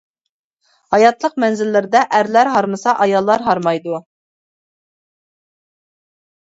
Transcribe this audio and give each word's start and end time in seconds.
ھاياتلىق 0.95 1.35
مەنزىللىرىدە 1.43 2.01
ئەرلەر 2.19 2.51
ھارمىسا 2.55 2.97
ئاياللار 3.05 3.49
ھارمايدۇ. 3.49 4.01